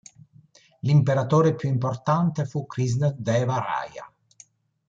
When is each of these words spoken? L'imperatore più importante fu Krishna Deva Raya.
L'imperatore 0.79 1.53
più 1.53 1.69
importante 1.69 2.45
fu 2.45 2.65
Krishna 2.65 3.13
Deva 3.15 3.59
Raya. 3.59 4.11